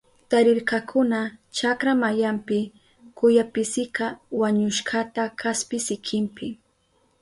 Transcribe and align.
Tarirkakuna 0.29 1.19
chakra 1.57 1.93
mayanpi 2.01 2.59
kuyapisika 3.17 4.05
wañushkata 4.39 5.23
kaspi 5.39 5.77
sikinpi. 5.87 6.47